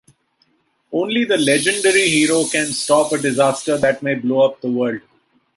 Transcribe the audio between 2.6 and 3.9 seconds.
stop a disaster